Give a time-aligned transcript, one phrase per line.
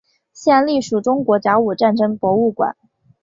[0.33, 2.75] 现隶属中国甲午战争博物馆。